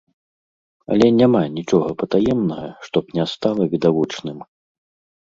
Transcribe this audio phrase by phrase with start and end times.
[0.95, 4.37] Але няма нічога патаемнага, што б не стала відавочным.